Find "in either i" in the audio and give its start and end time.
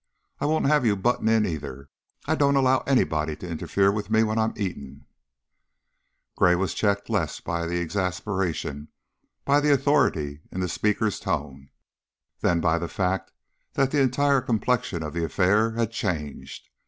1.29-2.33